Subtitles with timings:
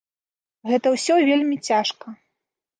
[0.71, 2.19] Гэта ўсё вельмі цяжка.